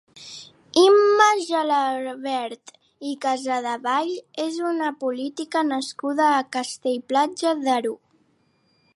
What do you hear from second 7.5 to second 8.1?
d'Aro.